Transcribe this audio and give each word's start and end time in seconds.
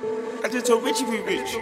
I 0.00 0.48
just 0.48 0.66
told 0.66 0.84
Richie 0.84 1.04
we 1.06 1.18
rich. 1.22 1.56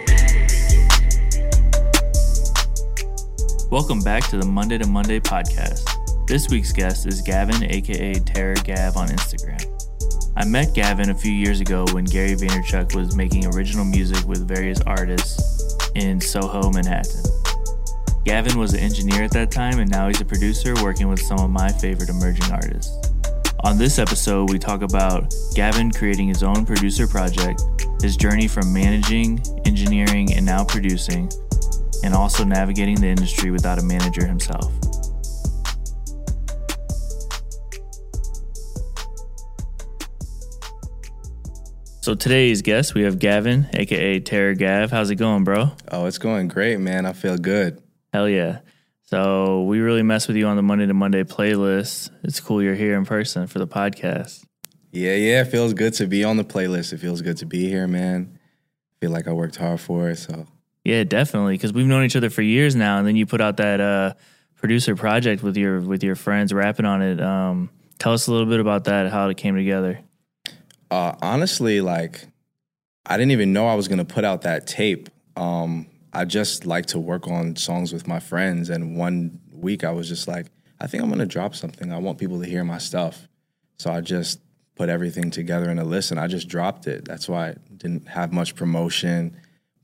Welcome 3.71 4.01
back 4.01 4.27
to 4.29 4.37
the 4.37 4.45
Monday 4.47 4.77
to 4.77 4.85
Monday 4.85 5.19
podcast. 5.19 5.89
This 6.27 6.47
week's 6.49 6.71
guest 6.71 7.07
is 7.07 7.23
Gavin, 7.23 7.63
aka 7.63 8.13
Terror 8.13 8.53
Gav 8.63 8.95
on 8.95 9.07
Instagram. 9.07 9.65
I 10.35 10.45
met 10.45 10.75
Gavin 10.75 11.09
a 11.09 11.15
few 11.15 11.31
years 11.31 11.61
ago 11.61 11.85
when 11.93 12.05
Gary 12.05 12.35
Vaynerchuk 12.35 12.93
was 12.93 13.15
making 13.15 13.47
original 13.55 13.85
music 13.85 14.23
with 14.27 14.47
various 14.47 14.81
artists 14.81 15.75
in 15.95 16.21
Soho, 16.21 16.69
Manhattan. 16.69 17.23
Gavin 18.23 18.59
was 18.59 18.75
an 18.75 18.81
engineer 18.81 19.23
at 19.23 19.31
that 19.31 19.49
time, 19.49 19.79
and 19.79 19.89
now 19.89 20.09
he's 20.09 20.21
a 20.21 20.25
producer 20.25 20.75
working 20.83 21.07
with 21.07 21.21
some 21.21 21.39
of 21.39 21.49
my 21.49 21.69
favorite 21.69 22.09
emerging 22.09 22.51
artists. 22.51 22.95
On 23.63 23.77
this 23.77 23.97
episode, 23.97 24.51
we 24.51 24.59
talk 24.59 24.83
about 24.83 25.33
Gavin 25.55 25.91
creating 25.91 26.27
his 26.27 26.43
own 26.43 26.63
producer 26.65 27.07
project, 27.07 27.63
his 28.01 28.15
journey 28.15 28.47
from 28.47 28.71
managing, 28.71 29.41
engineering, 29.65 30.31
and 30.33 30.45
now 30.45 30.63
producing, 30.63 31.29
and 32.03 32.13
also 32.13 32.43
navigating 32.43 32.95
the 32.95 33.07
industry 33.07 33.49
without 33.49 33.79
a 33.79 33.81
manager 33.81 34.27
himself. 34.27 34.71
So 42.01 42.13
today's 42.13 42.61
guest, 42.61 42.93
we 42.93 43.01
have 43.03 43.17
Gavin, 43.19 43.67
aka 43.73 44.19
Terrorgav. 44.19 44.91
How's 44.91 45.09
it 45.09 45.15
going, 45.15 45.43
bro? 45.43 45.71
Oh, 45.91 46.05
it's 46.05 46.19
going 46.19 46.47
great, 46.47 46.79
man. 46.79 47.05
I 47.05 47.13
feel 47.13 47.37
good. 47.37 47.81
Hell 48.13 48.29
yeah. 48.29 48.59
So 49.09 49.63
we 49.63 49.79
really 49.79 50.03
mess 50.03 50.27
with 50.27 50.35
you 50.35 50.47
on 50.47 50.57
the 50.57 50.61
Monday 50.61 50.85
to 50.85 50.93
Monday 50.93 51.23
playlist. 51.23 52.09
It's 52.23 52.41
cool 52.41 52.61
you're 52.61 52.75
here 52.75 52.97
in 52.97 53.05
person 53.05 53.47
for 53.47 53.57
the 53.57 53.67
podcast. 53.67 54.43
Yeah, 54.91 55.15
yeah. 55.15 55.41
It 55.41 55.45
feels 55.45 55.73
good 55.73 55.93
to 55.93 56.07
be 56.07 56.25
on 56.25 56.35
the 56.35 56.43
playlist. 56.43 56.91
It 56.91 56.97
feels 56.97 57.21
good 57.21 57.37
to 57.37 57.45
be 57.45 57.69
here, 57.69 57.87
man. 57.87 58.37
I 58.37 58.95
feel 58.99 59.11
like 59.11 59.29
I 59.29 59.31
worked 59.31 59.55
hard 59.55 59.79
for 59.79 60.09
it. 60.09 60.17
So 60.17 60.45
Yeah, 60.83 61.05
definitely. 61.05 61.53
Because 61.53 61.71
we've 61.71 61.85
known 61.87 62.03
each 62.03 62.17
other 62.17 62.29
for 62.29 62.41
years 62.41 62.75
now, 62.75 62.97
and 62.97 63.07
then 63.07 63.15
you 63.15 63.25
put 63.25 63.39
out 63.39 63.57
that 63.57 63.79
uh, 63.79 64.13
producer 64.55 64.93
project 64.97 65.41
with 65.41 65.55
your 65.55 65.79
with 65.79 66.03
your 66.03 66.15
friends, 66.15 66.51
rapping 66.51 66.85
on 66.85 67.01
it. 67.01 67.21
Um, 67.21 67.69
tell 67.99 68.11
us 68.11 68.27
a 68.27 68.31
little 68.31 68.47
bit 68.47 68.59
about 68.59 68.85
that, 68.85 69.09
how 69.09 69.29
it 69.29 69.37
came 69.37 69.55
together. 69.55 70.01
uh, 70.91 71.15
honestly, 71.21 71.79
like 71.79 72.25
I 73.05 73.15
didn't 73.15 73.31
even 73.31 73.53
know 73.53 73.67
I 73.67 73.75
was 73.75 73.87
gonna 73.87 74.03
put 74.05 74.25
out 74.25 74.41
that 74.41 74.67
tape. 74.67 75.09
Um, 75.37 75.87
I 76.13 76.25
just 76.25 76.65
like 76.65 76.85
to 76.87 76.99
work 76.99 77.27
on 77.27 77.55
songs 77.55 77.93
with 77.93 78.07
my 78.07 78.19
friends, 78.19 78.69
and 78.69 78.97
one 78.97 79.39
week 79.51 79.83
I 79.83 79.91
was 79.91 80.07
just 80.07 80.27
like, 80.27 80.47
I 80.79 80.87
think 80.87 81.03
I'm 81.03 81.09
gonna 81.09 81.25
drop 81.25 81.55
something. 81.55 81.91
I 81.91 81.97
want 81.97 82.17
people 82.17 82.39
to 82.41 82.45
hear 82.47 82.63
my 82.63 82.77
stuff, 82.77 83.27
so 83.77 83.91
I 83.91 84.01
just 84.01 84.39
put 84.75 84.89
everything 84.89 85.31
together 85.31 85.69
in 85.69 85.79
a 85.79 85.83
list, 85.83 86.11
and 86.11 86.19
I 86.19 86.27
just 86.27 86.47
dropped 86.47 86.87
it. 86.87 87.05
That's 87.05 87.27
why 87.27 87.49
it 87.49 87.77
didn't 87.77 88.07
have 88.07 88.31
much 88.31 88.55
promotion, 88.55 89.35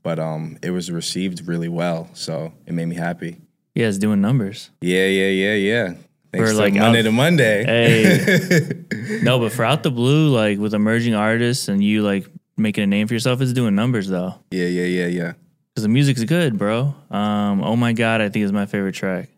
but 0.02 0.18
um, 0.18 0.58
it 0.62 0.70
was 0.70 0.90
received 0.90 1.46
really 1.48 1.68
well, 1.68 2.08
so 2.14 2.52
it 2.66 2.72
made 2.74 2.86
me 2.86 2.96
happy. 2.96 3.40
Yeah, 3.74 3.88
it's 3.88 3.98
doing 3.98 4.20
numbers. 4.20 4.70
Yeah, 4.80 5.06
yeah, 5.06 5.28
yeah, 5.30 5.54
yeah. 5.54 5.94
Thanks 6.32 6.50
For, 6.50 6.56
like, 6.56 6.74
Monday 6.74 7.00
out- 7.00 7.02
to 7.02 7.12
Monday. 7.12 7.64
Hey. 7.64 9.20
No, 9.22 9.38
but 9.38 9.52
for 9.52 9.64
out 9.64 9.82
the 9.82 9.90
blue, 9.90 10.28
like 10.34 10.58
with 10.58 10.74
emerging 10.74 11.14
artists 11.14 11.68
and 11.68 11.82
you 11.84 12.02
like 12.02 12.26
making 12.56 12.84
a 12.84 12.86
name 12.86 13.06
for 13.06 13.14
yourself, 13.14 13.40
it's 13.40 13.52
doing 13.52 13.74
numbers 13.74 14.08
though. 14.08 14.34
yeah, 14.50 14.66
yeah, 14.66 14.84
yeah, 14.84 15.06
yeah. 15.06 15.32
Because 15.74 15.82
the 15.82 15.88
music's 15.88 16.22
good, 16.22 16.56
bro. 16.56 16.94
Um, 17.10 17.62
oh 17.62 17.74
my 17.74 17.92
god, 17.92 18.20
I 18.20 18.28
think 18.28 18.44
is 18.44 18.52
my 18.52 18.66
favorite 18.66 18.94
track. 18.94 19.28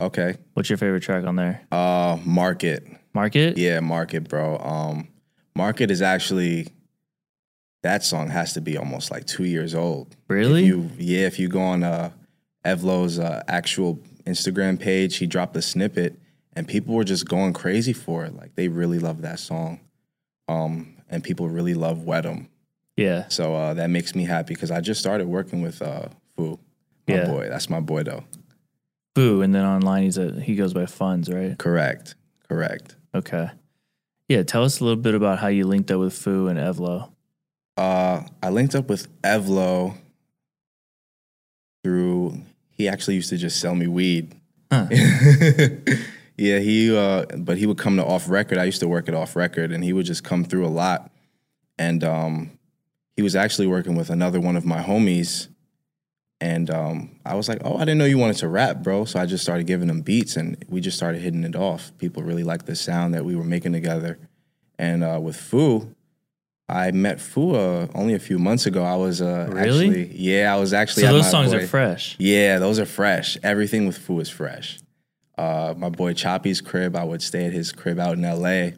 Okay. 0.00 0.36
What's 0.54 0.70
your 0.70 0.78
favorite 0.78 1.02
track 1.02 1.24
on 1.24 1.36
there? 1.36 1.60
Uh, 1.70 2.18
market. 2.24 2.86
Market. 3.12 3.58
Yeah, 3.58 3.80
Market, 3.80 4.26
bro. 4.28 4.58
Um, 4.58 5.08
Market 5.54 5.90
is 5.90 6.00
actually 6.00 6.68
that 7.82 8.04
song 8.04 8.28
has 8.28 8.54
to 8.54 8.60
be 8.60 8.76
almost 8.78 9.10
like 9.10 9.26
two 9.26 9.44
years 9.44 9.74
old. 9.74 10.16
Really? 10.28 10.62
If 10.62 10.68
you, 10.68 10.90
yeah, 10.98 11.26
if 11.26 11.38
you 11.38 11.48
go 11.48 11.60
on 11.60 11.82
uh, 11.82 12.10
Evlo's 12.64 13.18
uh, 13.18 13.42
actual 13.46 13.98
Instagram 14.24 14.80
page, 14.80 15.16
he 15.16 15.26
dropped 15.26 15.54
a 15.56 15.62
snippet, 15.62 16.18
and 16.54 16.66
people 16.66 16.94
were 16.94 17.04
just 17.04 17.28
going 17.28 17.52
crazy 17.52 17.92
for 17.92 18.24
it. 18.24 18.34
Like 18.34 18.54
they 18.54 18.68
really 18.68 18.98
love 18.98 19.22
that 19.22 19.40
song, 19.40 19.80
um, 20.48 20.96
and 21.10 21.22
people 21.22 21.48
really 21.48 21.74
love 21.74 22.04
Wet 22.04 22.24
'Em. 22.24 22.48
Yeah. 22.96 23.28
So 23.28 23.54
uh, 23.54 23.74
that 23.74 23.90
makes 23.90 24.14
me 24.14 24.24
happy 24.24 24.54
because 24.54 24.70
I 24.70 24.80
just 24.80 25.00
started 25.00 25.26
working 25.28 25.62
with 25.62 25.80
uh, 25.82 26.08
Fu, 26.36 26.58
my 27.08 27.14
Yeah. 27.14 27.26
boy. 27.26 27.48
That's 27.48 27.68
my 27.70 27.80
boy, 27.80 28.02
though. 28.02 28.24
Boo, 29.14 29.42
and 29.42 29.54
then 29.54 29.64
online 29.64 30.04
he's 30.04 30.16
a 30.18 30.40
he 30.40 30.54
goes 30.54 30.72
by 30.72 30.86
Funds, 30.86 31.28
right? 31.30 31.58
Correct, 31.58 32.14
correct. 32.48 32.96
Okay. 33.14 33.50
Yeah, 34.28 34.42
tell 34.42 34.64
us 34.64 34.80
a 34.80 34.84
little 34.84 35.00
bit 35.02 35.14
about 35.14 35.38
how 35.38 35.48
you 35.48 35.66
linked 35.66 35.90
up 35.90 36.00
with 36.00 36.14
Fu 36.14 36.46
and 36.48 36.58
Evlo. 36.58 37.10
Uh, 37.76 38.22
I 38.42 38.48
linked 38.50 38.74
up 38.74 38.88
with 38.88 39.08
Evlo 39.22 39.96
through. 41.84 42.40
He 42.70 42.88
actually 42.88 43.16
used 43.16 43.28
to 43.30 43.36
just 43.36 43.60
sell 43.60 43.74
me 43.74 43.86
weed. 43.86 44.34
Huh. 44.72 44.86
yeah, 46.38 46.58
he. 46.58 46.96
Uh, 46.96 47.26
but 47.36 47.58
he 47.58 47.66
would 47.66 47.78
come 47.78 47.96
to 47.96 48.04
off 48.04 48.28
record. 48.28 48.58
I 48.58 48.64
used 48.64 48.80
to 48.80 48.88
work 48.88 49.08
at 49.08 49.14
off 49.14 49.36
record, 49.36 49.72
and 49.72 49.84
he 49.84 49.92
would 49.92 50.06
just 50.06 50.24
come 50.24 50.44
through 50.44 50.66
a 50.66 50.68
lot. 50.70 51.10
And 51.78 52.02
um, 52.04 52.50
he 53.16 53.22
was 53.22 53.36
actually 53.36 53.66
working 53.66 53.94
with 53.94 54.10
another 54.10 54.40
one 54.40 54.56
of 54.56 54.64
my 54.64 54.82
homies. 54.82 55.48
And 56.40 56.70
um, 56.70 57.20
I 57.24 57.36
was 57.36 57.48
like, 57.48 57.60
"Oh, 57.64 57.76
I 57.76 57.80
didn't 57.80 57.98
know 57.98 58.04
you 58.04 58.18
wanted 58.18 58.36
to 58.38 58.48
rap, 58.48 58.78
bro." 58.82 59.04
So 59.04 59.20
I 59.20 59.26
just 59.26 59.44
started 59.44 59.66
giving 59.68 59.88
him 59.88 60.00
beats, 60.00 60.36
and 60.36 60.62
we 60.68 60.80
just 60.80 60.96
started 60.96 61.20
hitting 61.20 61.44
it 61.44 61.54
off. 61.54 61.92
People 61.98 62.24
really 62.24 62.42
liked 62.42 62.66
the 62.66 62.74
sound 62.74 63.14
that 63.14 63.24
we 63.24 63.36
were 63.36 63.44
making 63.44 63.72
together. 63.72 64.18
And 64.76 65.04
uh, 65.04 65.20
with 65.22 65.36
Fu, 65.36 65.94
I 66.68 66.90
met 66.90 67.20
Fu 67.20 67.54
uh, 67.54 67.86
only 67.94 68.14
a 68.14 68.18
few 68.18 68.40
months 68.40 68.66
ago. 68.66 68.82
I 68.82 68.96
was 68.96 69.22
uh, 69.22 69.46
Really? 69.52 69.86
actually, 69.88 70.16
yeah, 70.16 70.52
I 70.52 70.58
was 70.58 70.72
actually. 70.72 71.04
So 71.04 71.12
those 71.12 71.30
songs 71.30 71.52
boy- 71.52 71.58
are 71.58 71.66
fresh. 71.66 72.16
Yeah, 72.18 72.58
those 72.58 72.80
are 72.80 72.86
fresh. 72.86 73.38
Everything 73.44 73.86
with 73.86 73.96
Fu 73.98 74.18
is 74.18 74.28
fresh. 74.28 74.80
Uh, 75.38 75.74
my 75.76 75.90
boy 75.90 76.12
Choppy's 76.12 76.60
crib, 76.60 76.96
I 76.96 77.04
would 77.04 77.22
stay 77.22 77.46
at 77.46 77.52
his 77.52 77.70
crib 77.70 78.00
out 78.00 78.14
in 78.18 78.24
L.A. 78.24 78.74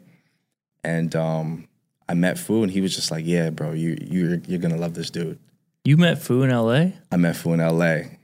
And 0.83 1.15
um, 1.15 1.67
I 2.07 2.13
met 2.13 2.37
Fu, 2.37 2.63
and 2.63 2.71
he 2.71 2.81
was 2.81 2.95
just 2.95 3.11
like, 3.11 3.25
"Yeah, 3.25 3.49
bro, 3.49 3.71
you 3.71 3.97
you're 4.01 4.37
you're 4.47 4.59
gonna 4.59 4.77
love 4.77 4.93
this 4.93 5.09
dude." 5.09 5.39
You 5.83 5.97
met 5.97 6.21
Fu 6.21 6.41
in 6.41 6.49
LA, 6.49 6.91
I 7.11 7.17
met 7.17 7.35
Fu 7.35 7.53
in 7.53 7.59
L.A. 7.59 8.17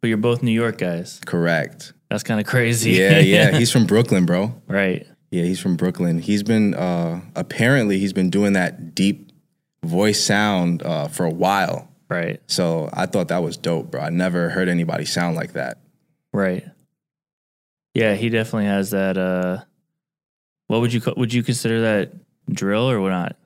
but 0.00 0.08
you're 0.08 0.16
both 0.18 0.42
New 0.42 0.50
York 0.52 0.78
guys. 0.78 1.20
Correct. 1.24 1.92
That's 2.10 2.22
kind 2.22 2.38
of 2.40 2.46
crazy. 2.46 2.92
Yeah, 2.92 3.18
yeah. 3.18 3.50
He's 3.58 3.70
from 3.72 3.86
Brooklyn, 3.86 4.26
bro. 4.26 4.60
right. 4.66 5.06
Yeah, 5.30 5.42
he's 5.42 5.60
from 5.60 5.76
Brooklyn. 5.76 6.20
He's 6.20 6.42
been 6.42 6.72
uh, 6.72 7.20
apparently 7.36 7.98
he's 7.98 8.14
been 8.14 8.30
doing 8.30 8.54
that 8.54 8.94
deep 8.94 9.30
voice 9.84 10.24
sound 10.24 10.82
uh, 10.82 11.08
for 11.08 11.26
a 11.26 11.30
while. 11.30 11.86
Right. 12.08 12.40
So 12.46 12.88
I 12.94 13.04
thought 13.04 13.28
that 13.28 13.42
was 13.42 13.58
dope, 13.58 13.90
bro. 13.90 14.00
I 14.00 14.08
never 14.08 14.48
heard 14.48 14.70
anybody 14.70 15.04
sound 15.04 15.36
like 15.36 15.52
that. 15.52 15.80
Right. 16.32 16.64
Yeah, 17.92 18.14
he 18.14 18.30
definitely 18.30 18.66
has 18.66 18.92
that. 18.92 19.18
Uh, 19.18 19.64
what 20.68 20.80
would 20.80 20.94
you 20.94 21.02
would 21.16 21.34
you 21.34 21.42
consider 21.42 21.82
that 21.82 22.12
drill 22.50 22.90
or 22.90 23.10
not? 23.10 23.36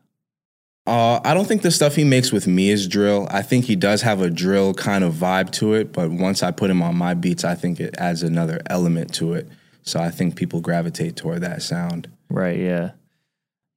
Uh, 0.85 1.21
I 1.25 1.33
don't 1.35 1.47
think 1.47 1.63
the 1.63 1.71
stuff 1.71 1.95
he 1.95 2.03
makes 2.03 2.33
with 2.33 2.49
me 2.49 2.71
is 2.71 2.89
drill. 2.89 3.29
I 3.31 3.43
think 3.43 3.67
he 3.67 3.77
does 3.77 4.03
have 4.03 4.21
a 4.21 4.29
drill 4.29 4.75
kind 4.75 5.05
of 5.05 5.15
vibe 5.15 5.53
to 5.53 5.75
it, 5.75 5.93
but 5.93 6.11
once 6.11 6.43
I 6.43 6.51
put 6.51 6.71
him 6.71 6.83
on 6.83 6.97
my 6.97 7.15
beats, 7.15 7.45
I 7.45 7.55
think 7.55 7.79
it 7.79 7.95
adds 7.99 8.25
another 8.25 8.61
element 8.67 9.15
to 9.15 9.35
it. 9.35 9.49
So 9.83 10.01
I 10.01 10.11
think 10.11 10.35
people 10.37 10.61
gravitate 10.61 11.15
toward 11.17 11.43
that 11.43 11.63
sound. 11.63 12.11
Right. 12.29 12.59
Yeah. 12.59 12.93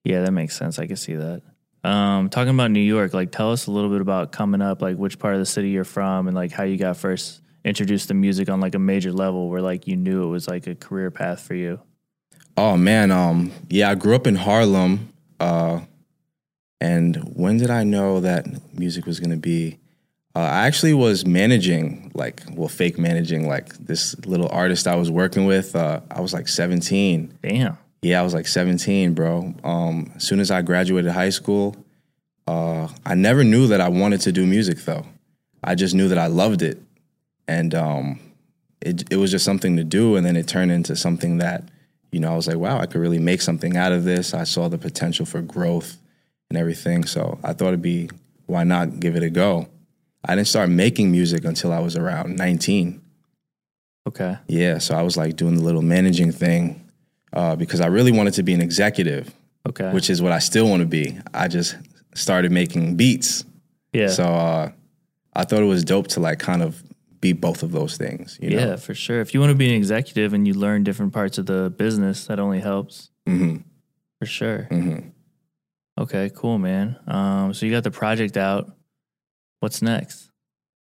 Yeah, 0.04 0.22
that 0.22 0.32
makes 0.32 0.56
sense. 0.56 0.78
I 0.78 0.86
can 0.86 0.96
see 0.96 1.14
that. 1.14 1.42
Um, 1.84 2.30
talking 2.30 2.52
about 2.52 2.72
New 2.72 2.80
York, 2.80 3.14
like 3.14 3.30
tell 3.30 3.52
us 3.52 3.68
a 3.68 3.70
little 3.70 3.90
bit 3.90 4.00
about 4.00 4.32
coming 4.32 4.60
up, 4.60 4.82
like 4.82 4.96
which 4.96 5.20
part 5.20 5.34
of 5.34 5.40
the 5.40 5.46
city 5.46 5.70
you're 5.70 5.84
from, 5.84 6.26
and 6.26 6.34
like 6.34 6.50
how 6.50 6.64
you 6.64 6.76
got 6.76 6.96
first 6.96 7.40
introduced 7.64 8.08
to 8.08 8.14
music 8.14 8.48
on 8.48 8.60
like 8.60 8.74
a 8.74 8.78
major 8.80 9.12
level, 9.12 9.48
where 9.48 9.60
like 9.60 9.86
you 9.86 9.96
knew 9.96 10.24
it 10.24 10.28
was 10.28 10.48
like 10.48 10.66
a 10.66 10.74
career 10.74 11.12
path 11.12 11.40
for 11.40 11.54
you. 11.54 11.80
Oh 12.56 12.76
man, 12.76 13.12
um, 13.12 13.52
yeah, 13.68 13.90
I 13.90 13.94
grew 13.94 14.16
up 14.16 14.26
in 14.26 14.34
Harlem. 14.34 15.12
Uh, 15.40 15.80
and 16.80 17.16
when 17.34 17.58
did 17.58 17.70
I 17.70 17.84
know 17.84 18.20
that 18.20 18.46
music 18.78 19.06
was 19.06 19.20
gonna 19.20 19.36
be? 19.36 19.78
Uh, 20.34 20.40
I 20.40 20.66
actually 20.66 20.92
was 20.92 21.24
managing, 21.24 22.10
like, 22.14 22.42
well, 22.52 22.68
fake 22.68 22.98
managing, 22.98 23.48
like 23.48 23.74
this 23.78 24.14
little 24.26 24.48
artist 24.50 24.86
I 24.86 24.96
was 24.96 25.10
working 25.10 25.46
with. 25.46 25.74
Uh, 25.74 26.00
I 26.10 26.20
was 26.20 26.34
like 26.34 26.46
17. 26.46 27.38
Damn. 27.42 27.78
Yeah, 28.02 28.20
I 28.20 28.22
was 28.22 28.34
like 28.34 28.46
17, 28.46 29.14
bro. 29.14 29.54
Um, 29.64 30.12
as 30.16 30.24
soon 30.24 30.40
as 30.40 30.50
I 30.50 30.60
graduated 30.60 31.10
high 31.10 31.30
school, 31.30 31.74
uh, 32.46 32.88
I 33.04 33.14
never 33.14 33.42
knew 33.44 33.66
that 33.68 33.80
I 33.80 33.88
wanted 33.88 34.20
to 34.22 34.32
do 34.32 34.46
music 34.46 34.78
though. 34.78 35.04
I 35.64 35.74
just 35.74 35.94
knew 35.94 36.08
that 36.08 36.18
I 36.18 36.28
loved 36.28 36.62
it, 36.62 36.80
and 37.48 37.74
um, 37.74 38.20
it 38.80 39.04
it 39.10 39.16
was 39.16 39.30
just 39.30 39.44
something 39.44 39.76
to 39.76 39.84
do. 39.84 40.16
And 40.16 40.24
then 40.24 40.36
it 40.36 40.46
turned 40.46 40.70
into 40.70 40.94
something 40.94 41.38
that, 41.38 41.64
you 42.16 42.20
know, 42.20 42.32
I 42.32 42.34
was 42.36 42.48
like, 42.48 42.56
wow, 42.56 42.78
I 42.78 42.86
could 42.86 43.02
really 43.02 43.18
make 43.18 43.42
something 43.42 43.76
out 43.76 43.92
of 43.92 44.04
this. 44.04 44.32
I 44.32 44.44
saw 44.44 44.68
the 44.70 44.78
potential 44.78 45.26
for 45.26 45.42
growth 45.42 45.98
and 46.48 46.56
everything, 46.56 47.04
so 47.04 47.38
I 47.44 47.52
thought 47.52 47.68
it'd 47.68 47.82
be 47.82 48.08
why 48.46 48.64
not 48.64 49.00
give 49.00 49.16
it 49.16 49.22
a 49.22 49.28
go. 49.28 49.68
I 50.24 50.34
didn't 50.34 50.48
start 50.48 50.70
making 50.70 51.10
music 51.12 51.44
until 51.44 51.74
I 51.74 51.80
was 51.80 51.94
around 51.94 52.36
19. 52.36 53.02
Okay. 54.08 54.38
Yeah, 54.48 54.78
so 54.78 54.96
I 54.96 55.02
was 55.02 55.18
like 55.18 55.36
doing 55.36 55.56
the 55.56 55.62
little 55.62 55.82
managing 55.82 56.32
thing 56.32 56.88
uh, 57.34 57.54
because 57.54 57.82
I 57.82 57.88
really 57.88 58.12
wanted 58.12 58.32
to 58.34 58.42
be 58.42 58.54
an 58.54 58.62
executive, 58.62 59.34
Okay. 59.68 59.90
which 59.92 60.08
is 60.08 60.22
what 60.22 60.32
I 60.32 60.38
still 60.38 60.66
want 60.70 60.80
to 60.80 60.86
be. 60.88 61.18
I 61.34 61.48
just 61.48 61.76
started 62.14 62.50
making 62.50 62.96
beats. 62.96 63.44
Yeah. 63.92 64.08
So 64.08 64.24
uh, 64.24 64.70
I 65.34 65.44
thought 65.44 65.60
it 65.62 65.66
was 65.66 65.84
dope 65.84 66.06
to 66.08 66.20
like 66.20 66.38
kind 66.38 66.62
of 66.62 66.82
be 67.26 67.32
both 67.32 67.62
of 67.62 67.72
those 67.72 67.96
things. 67.96 68.38
You 68.40 68.50
know? 68.50 68.58
Yeah, 68.58 68.76
for 68.76 68.94
sure. 68.94 69.20
If 69.20 69.34
you 69.34 69.40
want 69.40 69.50
to 69.50 69.56
be 69.56 69.68
an 69.68 69.74
executive 69.74 70.32
and 70.32 70.46
you 70.46 70.54
learn 70.54 70.84
different 70.84 71.12
parts 71.12 71.38
of 71.38 71.46
the 71.46 71.70
business, 71.76 72.26
that 72.26 72.38
only 72.38 72.60
helps. 72.60 73.10
hmm 73.26 73.56
For 74.18 74.26
sure. 74.26 74.62
hmm 74.70 74.98
Okay, 75.98 76.30
cool, 76.34 76.58
man. 76.58 76.98
Um, 77.06 77.54
so 77.54 77.64
you 77.64 77.72
got 77.72 77.84
the 77.84 77.90
project 77.90 78.36
out. 78.36 78.70
What's 79.60 79.80
next? 79.80 80.30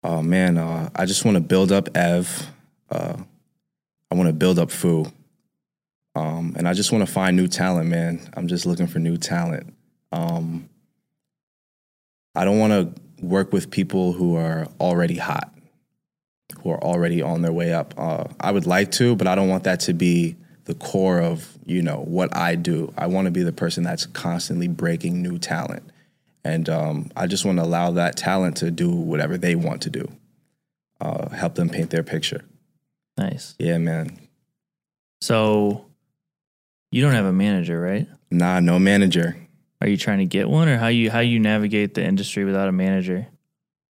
Oh 0.04 0.22
man, 0.22 0.58
uh, 0.58 0.90
I 0.96 1.06
just 1.06 1.24
want 1.26 1.36
to 1.36 1.42
build 1.42 1.72
up 1.72 1.88
Ev. 1.96 2.48
Uh, 2.90 3.18
I 4.12 4.16
want 4.16 4.28
to 4.28 4.34
build 4.34 4.60
up 4.60 4.72
Fu. 4.72 5.06
Um, 6.16 6.54
and 6.58 6.68
I 6.68 6.74
just 6.74 6.92
want 6.92 7.06
to 7.06 7.12
find 7.12 7.38
new 7.38 7.48
talent, 7.48 7.88
man. 7.90 8.30
I'm 8.36 8.48
just 8.48 8.66
looking 8.66 8.88
for 8.88 9.00
new 9.00 9.18
talent. 9.18 9.74
Um, 10.12 10.70
I 12.36 12.44
don't 12.46 12.60
want 12.60 12.74
to 12.74 13.26
work 13.26 13.54
with 13.54 13.70
people 13.72 14.12
who 14.14 14.36
are 14.36 14.68
already 14.80 15.18
hot, 15.18 15.54
who 16.62 16.72
are 16.72 16.84
already 16.84 17.22
on 17.22 17.42
their 17.42 17.52
way 17.52 17.74
up. 17.74 17.94
Uh, 17.98 18.26
I 18.40 18.52
would 18.52 18.66
like 18.68 18.92
to, 18.94 19.16
but 19.16 19.28
I 19.28 19.36
don't 19.36 19.50
want 19.50 19.64
that 19.64 19.80
to 19.82 19.94
be 19.94 20.36
the 20.66 20.76
core 20.76 21.20
of 21.20 21.58
you 21.66 21.82
know 21.82 21.98
what 21.98 22.36
I 22.36 22.56
do. 22.56 22.94
I 22.98 23.08
want 23.08 23.26
to 23.26 23.32
be 23.32 23.44
the 23.44 23.52
person 23.52 23.84
that's 23.84 24.06
constantly 24.06 24.68
breaking 24.68 25.22
new 25.22 25.38
talent, 25.40 25.84
and 26.44 26.70
um, 26.70 27.12
I 27.16 27.28
just 27.28 27.46
want 27.46 27.58
to 27.58 27.64
allow 27.64 27.92
that 27.92 28.18
talent 28.18 28.58
to 28.58 28.72
do 28.72 28.90
whatever 28.90 29.38
they 29.38 29.56
want 29.56 29.82
to 29.84 29.90
do. 29.90 30.08
Uh, 31.02 31.30
help 31.30 31.56
them 31.56 31.70
paint 31.70 31.90
their 31.90 32.04
picture. 32.04 32.44
Nice. 33.18 33.56
Yeah, 33.58 33.78
man. 33.78 34.18
So 35.22 35.86
you 36.92 37.02
don't 37.02 37.14
have 37.14 37.26
a 37.26 37.34
manager, 37.34 37.80
right? 37.80 38.08
Nah, 38.32 38.60
no 38.60 38.80
manager. 38.80 39.36
Are 39.82 39.88
you 39.88 39.98
trying 39.98 40.20
to 40.20 40.26
get 40.26 40.50
one, 40.50 40.68
or 40.68 40.78
how 40.78 40.88
you 40.88 41.10
how 41.10 41.20
you 41.20 41.40
navigate 41.40 41.94
the 41.94 42.04
industry 42.04 42.44
without 42.44 42.68
a 42.68 42.72
manager? 42.72 43.28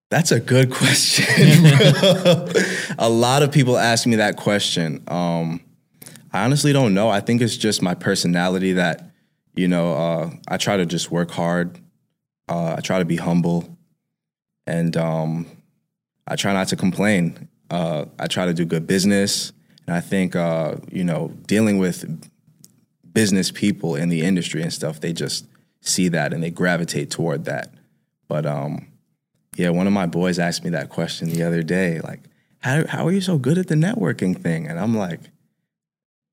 That's 0.10 0.32
a 0.32 0.40
good 0.40 0.72
question. 0.72 1.26
a 2.98 3.10
lot 3.10 3.44
of 3.44 3.52
people 3.52 3.78
ask 3.78 4.08
me 4.08 4.18
that 4.18 4.38
question. 4.38 5.04
Um, 5.08 5.62
I 6.32 6.44
honestly 6.46 6.74
don't 6.74 6.94
know. 6.94 7.10
I 7.10 7.20
think 7.20 7.42
it's 7.42 7.58
just 7.58 7.82
my 7.82 7.94
personality 7.94 8.74
that, 8.74 9.12
you 9.56 9.68
know, 9.68 9.94
uh, 9.94 10.30
I 10.48 10.58
try 10.58 10.78
to 10.78 10.86
just 10.86 11.12
work 11.12 11.32
hard. 11.32 11.80
Uh, 12.48 12.76
I 12.78 12.82
try 12.82 13.00
to 13.00 13.06
be 13.06 13.18
humble, 13.18 13.78
and 14.66 14.96
um, 14.96 15.46
I 16.26 16.38
try 16.38 16.54
not 16.54 16.70
to 16.70 16.78
complain. 16.78 17.50
Uh, 17.70 18.06
I 18.18 18.28
try 18.28 18.46
to 18.46 18.54
do 18.54 18.64
good 18.64 18.88
business, 18.88 19.52
and 19.86 19.94
I 19.96 20.00
think 20.00 20.36
uh, 20.36 20.76
you 20.90 21.04
know, 21.04 21.34
dealing 21.46 21.78
with 21.78 22.06
business 23.12 23.52
people 23.52 23.96
in 23.96 24.08
the 24.08 24.22
industry 24.22 24.62
and 24.62 24.72
stuff, 24.72 25.02
they 25.02 25.12
just 25.12 25.46
see 25.82 26.08
that 26.10 26.34
and 26.34 26.42
they 26.42 26.52
gravitate 26.52 27.10
toward 27.10 27.46
that. 27.46 27.74
But 28.30 28.46
um, 28.46 28.88
yeah, 29.58 29.72
one 29.72 29.88
of 29.88 29.94
my 29.94 30.06
boys 30.06 30.38
asked 30.38 30.64
me 30.64 30.70
that 30.70 30.90
question 30.90 31.30
the 31.30 31.42
other 31.42 31.64
day, 31.64 32.00
like, 32.00 32.22
how 32.60 32.86
how 32.86 33.08
are 33.08 33.12
you 33.12 33.22
so 33.22 33.40
good 33.40 33.58
at 33.58 33.68
the 33.68 33.76
networking 33.76 34.40
thing? 34.40 34.68
And 34.68 34.80
I'm 34.80 34.96
like, 34.96 35.20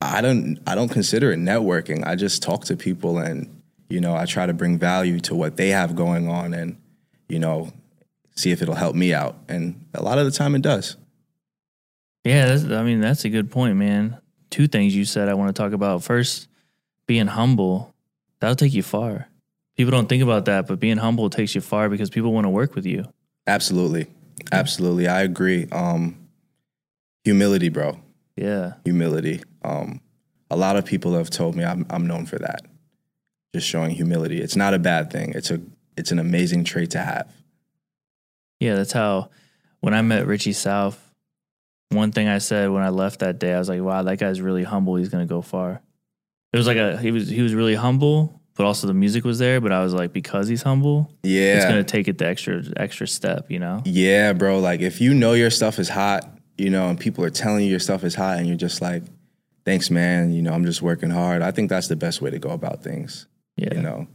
I 0.03 0.21
don't 0.21 0.59
I 0.67 0.75
don't 0.75 0.91
consider 0.91 1.33
it 1.33 1.39
networking. 1.39 2.07
I 2.07 2.17
just 2.17 2.43
talk 2.43 2.67
to 2.67 2.77
people 2.77 3.17
and 3.19 3.63
you 3.89 4.01
know, 4.01 4.15
I 4.15 4.27
try 4.27 4.45
to 4.45 4.53
bring 4.53 4.79
value 4.79 5.21
to 5.21 5.35
what 5.35 5.57
they 5.57 5.71
have 5.71 5.97
going 5.97 6.29
on 6.29 6.53
and 6.53 6.77
you 7.27 7.39
know, 7.39 7.73
see 8.37 8.51
if 8.51 8.61
it'll 8.61 8.75
help 8.75 8.95
me 8.95 9.15
out. 9.15 9.39
And 9.49 9.87
a 9.95 10.03
lot 10.03 10.19
of 10.19 10.27
the 10.27 10.31
time 10.31 10.55
it 10.55 10.63
does. 10.63 10.97
Yeah, 12.25 12.59
I 12.73 12.83
mean 12.83 13.01
that's 13.01 13.25
a 13.25 13.31
good 13.31 13.51
point, 13.51 13.77
man. 13.77 14.19
Two 14.51 14.69
things 14.69 14.95
you 14.95 15.07
said 15.07 15.31
I 15.31 15.35
want 15.35 15.55
to 15.55 15.63
talk 15.63 15.73
about. 15.73 16.03
First, 16.03 16.47
being 17.07 17.29
humble. 17.29 17.95
That'll 18.41 18.57
take 18.57 18.75
you 18.75 18.83
far. 18.83 19.29
People 19.77 19.91
don't 19.91 20.09
think 20.09 20.23
about 20.23 20.45
that, 20.45 20.67
but 20.67 20.79
being 20.79 20.99
humble 20.99 21.31
takes 21.31 21.55
you 21.55 21.61
far 21.61 21.89
because 21.89 22.11
people 22.11 22.33
want 22.33 22.45
to 22.45 22.51
work 22.51 22.75
with 22.75 22.87
you. 22.87 23.05
Absolutely. 23.47 24.07
Absolutely. 24.53 25.09
I 25.09 25.23
agree. 25.23 25.67
Um 25.73 26.29
humility, 27.25 27.69
bro. 27.69 28.01
Yeah. 28.37 28.75
Humility. 28.85 29.43
Um 29.63 30.01
a 30.51 30.57
lot 30.57 30.77
of 30.77 30.85
people 30.85 31.15
have 31.15 31.31
told 31.31 31.57
me 31.57 31.65
I'm 31.65 31.87
I'm 31.91 32.07
known 32.07 32.27
for 32.27 32.39
that. 32.39 32.63
Just 33.55 33.67
showing 33.67 33.91
humility. 33.91 34.41
It's 34.41 34.57
not 34.57 34.75
a 34.75 34.79
bad 34.79 35.11
thing. 35.11 35.33
It's 35.35 35.51
a 35.51 35.61
it's 35.97 36.11
an 36.13 36.19
amazing 36.19 36.65
trait 36.65 36.91
to 36.91 36.99
have. 36.99 37.33
Yeah, 38.61 38.75
that's 38.75 38.93
how 38.93 39.31
when 39.81 39.95
I 39.95 40.03
met 40.03 40.27
Richie 40.27 40.53
South, 40.53 41.01
one 41.91 42.13
thing 42.13 42.29
I 42.29 42.39
said 42.39 42.71
when 42.71 42.83
I 42.83 42.89
left 42.89 43.21
that 43.21 43.39
day, 43.39 43.53
I 43.55 43.59
was 43.59 43.69
like, 43.69 43.83
wow, 43.83 44.03
that 44.03 44.19
guy's 44.19 44.41
really 44.41 44.65
humble. 44.65 44.97
He's 44.97 45.09
gonna 45.09 45.27
go 45.27 45.43
far. 45.43 45.83
It 46.53 46.57
was 46.57 46.67
like 46.67 46.77
a 46.77 46.97
he 46.99 47.11
was 47.11 47.29
he 47.29 47.43
was 47.43 47.55
really 47.55 47.75
humble, 47.75 48.41
but 48.57 48.65
also 48.67 48.87
the 48.87 48.95
music 48.95 49.25
was 49.25 49.39
there. 49.39 49.61
But 49.61 49.73
I 49.73 49.83
was 49.83 49.93
like, 49.95 50.13
because 50.13 50.49
he's 50.49 50.63
humble, 50.63 51.11
Yeah. 51.23 51.57
it's 51.57 51.65
gonna 51.65 51.85
take 51.85 52.09
it 52.09 52.19
the 52.19 52.27
extra 52.27 52.63
extra 52.77 53.07
step, 53.09 53.51
you 53.51 53.59
know? 53.59 53.83
Yeah, 53.85 54.33
bro. 54.33 54.59
Like 54.61 54.81
if 54.81 55.01
you 55.01 55.15
know 55.15 55.33
your 55.33 55.51
stuff 55.51 55.79
is 55.79 55.89
hot, 55.89 56.29
you 56.57 56.71
know, 56.71 56.89
and 56.89 56.99
people 56.99 57.25
are 57.25 57.31
telling 57.31 57.65
you 57.65 57.71
your 57.71 57.81
stuff 57.81 58.05
is 58.05 58.15
hot, 58.15 58.39
and 58.39 58.47
you're 58.47 58.57
just 58.57 58.81
like, 58.81 59.03
"Thanks, 59.65 59.91
man." 59.91 60.33
You 60.33 60.41
know, 60.43 60.53
I'm 60.53 60.65
just 60.65 60.83
working 60.83 61.11
hard. 61.11 61.43
I 61.43 61.51
think 61.51 61.69
that's 61.71 61.89
the 61.89 61.97
best 61.97 62.21
way 62.23 62.31
to 62.31 62.39
go 62.39 62.51
about 62.51 62.83
things. 62.85 63.27
Yeah. 63.57 63.75
You 63.75 63.83
know, 63.83 64.07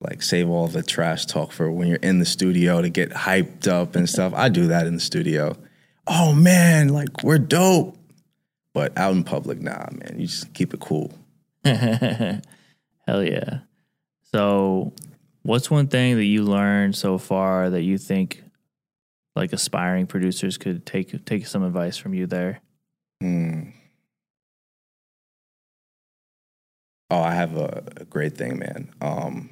like 0.00 0.22
save 0.22 0.48
all 0.48 0.66
the 0.68 0.82
trash 0.82 1.26
talk 1.26 1.52
for 1.52 1.70
when 1.70 1.88
you're 1.88 1.96
in 1.98 2.18
the 2.18 2.24
studio 2.26 2.80
to 2.82 2.88
get 2.88 3.10
hyped 3.10 3.68
up 3.68 3.96
and 3.96 4.08
stuff. 4.08 4.32
I 4.34 4.48
do 4.48 4.66
that 4.68 4.86
in 4.86 4.94
the 4.94 5.00
studio. 5.00 5.56
Oh 6.06 6.32
man, 6.32 6.88
like 6.90 7.22
we're 7.22 7.38
dope. 7.38 7.96
But 8.72 8.96
out 8.98 9.12
in 9.14 9.24
public, 9.24 9.60
nah, 9.62 9.86
man. 9.92 10.16
You 10.18 10.26
just 10.26 10.52
keep 10.54 10.74
it 10.74 10.80
cool. 10.80 11.10
Hell 13.06 13.22
yeah. 13.22 13.60
So, 14.32 14.92
what's 15.42 15.70
one 15.70 15.86
thing 15.86 16.16
that 16.16 16.24
you 16.24 16.42
learned 16.42 16.96
so 16.96 17.18
far 17.18 17.70
that 17.70 17.82
you 17.82 17.98
think 17.98 18.42
like 19.36 19.52
aspiring 19.52 20.06
producers 20.06 20.58
could 20.58 20.84
take 20.84 21.24
take 21.24 21.46
some 21.46 21.62
advice 21.62 21.96
from 21.96 22.14
you 22.14 22.26
there? 22.26 22.60
Hmm. 23.20 23.70
Oh, 27.10 27.20
I 27.20 27.34
have 27.34 27.56
a, 27.56 27.84
a 27.98 28.04
great 28.04 28.36
thing, 28.36 28.58
man. 28.58 28.92
Um, 29.00 29.50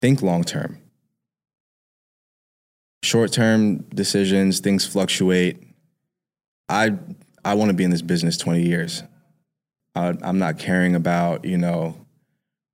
think 0.00 0.22
long 0.22 0.44
term. 0.44 0.78
Short 3.02 3.32
term 3.32 3.78
decisions, 3.94 4.60
things 4.60 4.86
fluctuate. 4.86 5.62
I 6.68 6.96
I 7.44 7.54
want 7.54 7.70
to 7.70 7.74
be 7.74 7.84
in 7.84 7.90
this 7.90 8.02
business 8.02 8.36
twenty 8.36 8.62
years. 8.62 9.02
I, 9.94 10.14
I'm 10.22 10.38
not 10.38 10.58
caring 10.58 10.94
about 10.94 11.44
you 11.44 11.58
know 11.58 11.96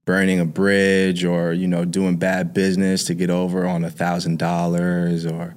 burning 0.04 0.40
a 0.40 0.44
bridge 0.44 1.24
or 1.24 1.52
you 1.52 1.68
know 1.68 1.84
doing 1.84 2.16
bad 2.16 2.54
business 2.54 3.04
to 3.04 3.14
get 3.14 3.30
over 3.30 3.66
on 3.66 3.84
a 3.84 3.90
thousand 3.90 4.38
dollars 4.38 5.26
or 5.26 5.56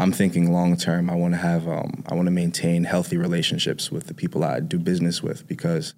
I'm 0.00 0.12
thinking 0.12 0.52
long 0.52 0.76
term. 0.76 1.10
I 1.10 1.14
want 1.14 1.34
to 1.34 1.38
have, 1.38 1.68
um, 1.68 2.04
I 2.08 2.14
want 2.14 2.26
to 2.26 2.32
maintain 2.32 2.84
healthy 2.84 3.16
relationships 3.16 3.90
with 3.90 4.06
the 4.06 4.14
people 4.14 4.42
I 4.42 4.60
do 4.60 4.78
business 4.78 5.22
with 5.22 5.46
because, 5.46 5.94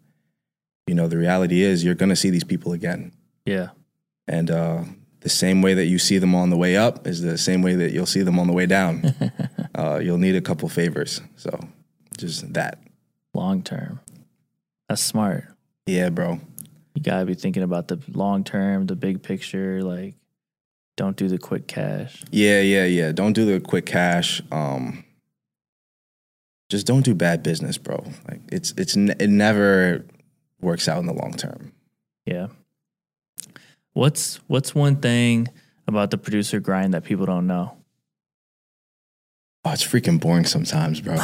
you 0.87 0.95
know, 0.95 1.07
the 1.07 1.17
reality 1.17 1.63
is 1.63 1.85
you're 1.85 1.95
going 1.95 2.09
to 2.09 2.17
see 2.17 2.31
these 2.31 2.45
people 2.45 2.73
again. 2.73 3.13
Yeah. 3.47 3.69
And 4.27 4.51
uh, 4.51 4.85
the 5.21 5.29
same 5.29 5.63
way 5.63 5.75
that 5.75 5.87
you 5.87 5.99
see 5.99 6.19
them 6.19 6.35
on 6.35 6.51
the 6.51 6.57
way 6.57 6.77
up 6.77 7.07
is 7.07 7.23
the 7.23 7.39
same 7.39 7.63
way 7.63 7.77
that 7.77 7.93
you'll 7.93 8.07
see 8.07 8.23
them 8.23 8.39
on 8.39 8.49
the 8.49 8.53
way 8.53 8.67
down. 8.67 9.15
uh, 9.77 10.01
you'll 10.03 10.19
need 10.19 10.35
a 10.35 10.41
couple 10.41 10.69
favors. 10.69 11.21
So 11.37 11.69
just 12.19 12.53
that. 12.55 12.81
Long 13.35 13.63
term. 13.63 14.01
That's 14.93 15.01
smart. 15.01 15.45
Yeah, 15.87 16.11
bro. 16.11 16.39
You 16.95 17.03
gotta 17.03 17.25
be 17.25 17.33
thinking 17.33 17.63
about 17.63 17.89
the 17.89 17.99
long 18.09 18.45
term, 18.45 18.85
the 18.85 18.95
big 18.95 19.23
picture. 19.23 19.83
Like, 19.83 20.17
don't 20.99 21.17
do 21.17 21.29
the 21.29 21.39
quick 21.39 21.67
cash. 21.67 22.23
Yeah, 22.31 22.61
yeah, 22.61 22.85
yeah. 22.85 23.11
Don't 23.13 23.33
do 23.33 23.47
the 23.47 23.59
quick 23.59 23.87
cash. 23.87 24.43
Um, 24.53 25.03
just 26.69 26.87
don't 26.87 27.07
do 27.07 27.15
bad 27.15 27.43
business, 27.43 27.79
bro. 27.79 28.05
Like 28.29 28.41
it's 28.53 28.75
it's 28.77 28.95
n- 28.95 29.17
it 29.19 29.31
never 29.31 30.05
works 30.61 30.87
out 30.89 30.99
in 30.99 31.07
the 31.07 31.15
long 31.15 31.33
term. 31.33 31.73
Yeah. 32.27 32.49
What's 33.95 34.41
what's 34.47 34.75
one 34.75 34.97
thing 34.97 35.49
about 35.89 36.11
the 36.11 36.19
producer 36.19 36.61
grind 36.61 36.93
that 36.93 37.05
people 37.05 37.25
don't 37.25 37.47
know? 37.47 37.79
Oh, 39.65 39.71
it's 39.71 39.85
freaking 39.87 40.21
boring 40.21 40.45
sometimes, 40.45 41.01
bro. 41.01 41.15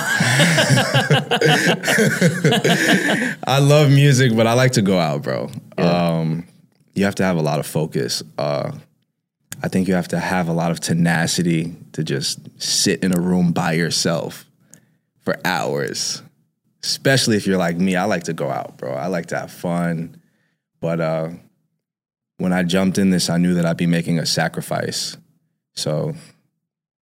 I 3.47 3.59
love 3.59 3.91
music, 3.91 4.37
but 4.37 4.47
I 4.47 4.53
like 4.53 4.73
to 4.73 4.83
go 4.83 4.97
out, 4.99 5.23
bro. 5.23 5.51
Um, 5.77 6.47
you 6.95 7.05
have 7.05 7.17
to 7.17 7.25
have 7.25 7.37
a 7.37 7.43
lot 7.43 7.59
of 7.59 7.67
focus. 7.67 8.23
Uh, 8.37 8.73
I 9.61 9.69
think 9.69 9.89
you 9.89 9.95
have 9.95 10.09
to 10.09 10.21
have 10.21 10.49
a 10.49 10.53
lot 10.53 10.71
of 10.71 10.79
tenacity 10.79 11.75
to 11.93 12.05
just 12.05 12.39
sit 12.63 13.03
in 13.03 13.13
a 13.17 13.21
room 13.21 13.51
by 13.51 13.73
yourself 13.73 14.47
for 15.19 15.37
hours. 15.45 16.23
Especially 16.85 17.37
if 17.37 17.45
you're 17.45 17.59
like 17.59 17.77
me, 17.77 17.97
I 17.97 18.05
like 18.05 18.23
to 18.25 18.33
go 18.33 18.51
out, 18.51 18.77
bro. 18.77 18.95
I 18.95 19.09
like 19.09 19.27
to 19.27 19.39
have 19.39 19.51
fun. 19.51 20.21
But 20.81 21.01
uh, 21.01 21.31
when 22.37 22.53
I 22.53 22.63
jumped 22.63 22.99
in 22.99 23.11
this, 23.11 23.29
I 23.29 23.37
knew 23.37 23.55
that 23.55 23.67
I'd 23.67 23.77
be 23.77 23.87
making 23.87 24.21
a 24.21 24.27
sacrifice. 24.27 25.17
So 25.75 26.15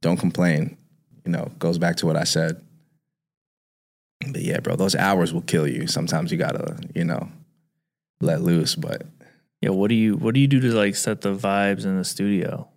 don't 0.03 0.17
complain. 0.17 0.77
You 1.25 1.31
know, 1.31 1.51
goes 1.59 1.77
back 1.77 1.95
to 1.97 2.05
what 2.05 2.15
I 2.17 2.23
said. 2.25 2.61
But 4.31 4.41
yeah, 4.41 4.59
bro, 4.59 4.75
those 4.75 4.95
hours 4.95 5.33
will 5.33 5.41
kill 5.41 5.67
you. 5.67 5.87
Sometimes 5.87 6.31
you 6.31 6.37
gotta, 6.37 6.77
you 6.95 7.03
know, 7.03 7.29
let 8.21 8.41
loose. 8.41 8.75
But 8.75 9.03
Yeah, 9.61 9.69
what 9.71 9.89
do 9.89 9.95
you 9.95 10.15
what 10.17 10.33
do 10.33 10.39
you 10.39 10.47
do 10.47 10.59
to 10.61 10.67
like 10.73 10.95
set 10.95 11.21
the 11.21 11.33
vibes 11.35 11.85
in 11.85 11.97
the 11.97 12.03
studio? 12.05 12.69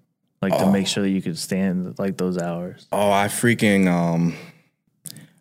Like 0.42 0.52
to 0.58 0.64
Oh. 0.64 0.70
make 0.72 0.86
sure 0.86 1.02
that 1.02 1.10
you 1.10 1.22
could 1.22 1.38
stand 1.38 1.98
like 1.98 2.16
those 2.18 2.36
hours. 2.38 2.86
Oh, 2.92 3.10
I 3.10 3.26
freaking 3.28 3.88
um 3.88 4.34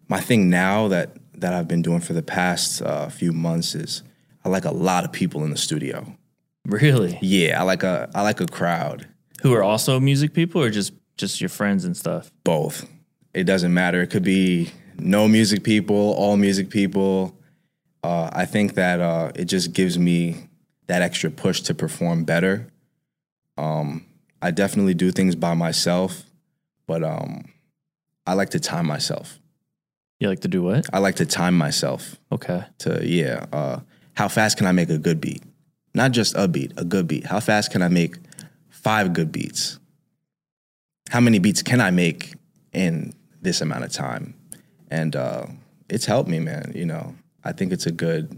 my 0.07 0.19
thing 0.19 0.49
now 0.49 0.87
that 0.89 1.17
that 1.33 1.53
I've 1.53 1.67
been 1.67 1.81
doing 1.81 1.99
for 1.99 2.13
the 2.13 2.21
past 2.23 2.81
uh, 2.81 3.09
few 3.09 3.33
months 3.33 3.75
is 3.75 4.03
I 4.45 4.49
like 4.49 4.65
a 4.65 4.71
lot 4.71 5.03
of 5.05 5.11
people 5.11 5.43
in 5.43 5.49
the 5.49 5.57
studio. 5.57 6.15
Really? 6.65 7.17
Yeah, 7.21 7.59
I 7.59 7.63
like 7.63 7.83
a 7.83 8.09
I 8.15 8.21
like 8.21 8.39
a 8.39 8.45
crowd. 8.45 9.07
Who 9.41 9.53
are 9.53 9.63
also 9.63 9.99
music 9.99 10.33
people 10.33 10.61
or 10.61 10.69
just 10.69 10.93
just 11.17 11.41
your 11.41 11.49
friends 11.49 11.83
and 11.85 11.95
stuff? 11.97 12.31
Both. 12.43 12.87
It 13.35 13.43
doesn't 13.43 13.73
matter. 13.73 14.01
It 14.01 14.07
could 14.07 14.23
be 14.23 14.71
no 14.97 15.27
music 15.27 15.63
people, 15.63 16.13
all 16.13 16.37
music 16.37 16.69
people. 16.69 17.37
Uh, 18.01 18.29
I 18.31 18.45
think 18.45 18.75
that 18.75 19.01
uh, 19.01 19.31
it 19.35 19.45
just 19.45 19.73
gives 19.73 19.99
me 19.99 20.47
that 20.87 21.01
extra 21.01 21.29
push 21.29 21.59
to 21.61 21.73
perform 21.73 22.23
better. 22.23 22.67
Um, 23.57 24.05
I 24.41 24.51
definitely 24.51 24.93
do 24.93 25.11
things 25.11 25.35
by 25.35 25.53
myself, 25.53 26.23
but 26.87 27.03
um, 27.03 27.45
I 28.25 28.35
like 28.35 28.51
to 28.51 28.59
time 28.59 28.85
myself. 28.85 29.37
You 30.21 30.29
like 30.29 30.39
to 30.41 30.47
do 30.47 30.63
what? 30.63 30.85
I 30.93 30.99
like 30.99 31.15
to 31.15 31.25
time 31.25 31.57
myself 31.57 32.15
Okay. 32.31 32.63
to 32.79 33.05
yeah. 33.05 33.47
Uh, 33.51 33.79
how 34.13 34.29
fast 34.29 34.57
can 34.57 34.65
I 34.65 34.71
make 34.71 34.89
a 34.89 34.97
good 34.97 35.19
beat? 35.19 35.43
Not 35.93 36.11
just 36.11 36.35
a 36.37 36.47
beat, 36.47 36.71
a 36.77 36.85
good 36.85 37.05
beat. 37.05 37.25
How 37.25 37.41
fast 37.41 37.69
can 37.71 37.81
I 37.81 37.89
make 37.89 38.15
five 38.69 39.11
good 39.11 39.33
beats? 39.33 39.77
How 41.09 41.19
many 41.19 41.39
beats 41.39 41.61
can 41.61 41.81
I 41.81 41.91
make 41.91 42.33
in 42.71 43.13
this 43.45 43.61
amount 43.61 43.85
of 43.85 43.91
time? 43.93 44.33
And 44.91 45.15
uh, 45.15 45.45
it's 45.89 46.05
helped 46.05 46.29
me, 46.29 46.39
man. 46.39 46.73
You 46.75 46.85
know, 46.85 47.15
I 47.43 47.53
think 47.53 47.71
it's 47.71 47.85
a 47.85 47.91
good. 47.91 48.37